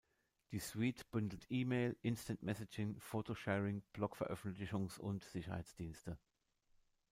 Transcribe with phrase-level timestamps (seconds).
[0.49, 6.17] Die Suite bündelt E-Mail, Instant Messaging, Foto-Sharing, Blog-Veröffentlichungs- und Sicherheitsdienste.